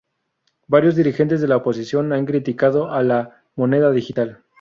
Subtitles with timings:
[0.67, 4.43] Varios dirigentes de la oposición han criticado a la moneda digital.